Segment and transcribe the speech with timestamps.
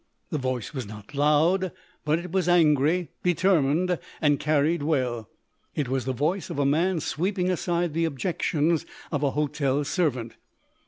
[0.31, 1.71] The voice was not loud,
[2.05, 5.29] but it was angry, determined, and carried well.
[5.75, 10.37] It was the voice of a man sweeping aside the objections of a hotel servant.